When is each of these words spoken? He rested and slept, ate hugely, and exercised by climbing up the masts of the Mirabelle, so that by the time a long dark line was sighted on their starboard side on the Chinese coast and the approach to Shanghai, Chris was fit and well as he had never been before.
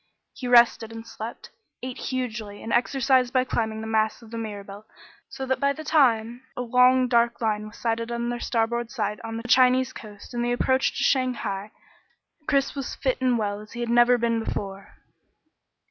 He 0.33 0.47
rested 0.47 0.91
and 0.91 1.05
slept, 1.05 1.51
ate 1.83 1.99
hugely, 1.99 2.63
and 2.63 2.73
exercised 2.73 3.31
by 3.31 3.43
climbing 3.43 3.77
up 3.77 3.81
the 3.83 3.87
masts 3.89 4.23
of 4.23 4.31
the 4.31 4.37
Mirabelle, 4.39 4.83
so 5.29 5.45
that 5.45 5.59
by 5.59 5.73
the 5.73 5.83
time 5.83 6.41
a 6.57 6.63
long 6.63 7.07
dark 7.07 7.39
line 7.39 7.67
was 7.67 7.77
sighted 7.77 8.11
on 8.11 8.29
their 8.29 8.39
starboard 8.39 8.89
side 8.89 9.21
on 9.23 9.37
the 9.37 9.47
Chinese 9.47 9.93
coast 9.93 10.33
and 10.33 10.43
the 10.43 10.53
approach 10.53 10.97
to 10.97 11.03
Shanghai, 11.03 11.69
Chris 12.47 12.73
was 12.73 12.95
fit 12.95 13.21
and 13.21 13.37
well 13.37 13.59
as 13.59 13.73
he 13.73 13.79
had 13.79 13.89
never 13.91 14.17
been 14.17 14.43
before. 14.43 14.95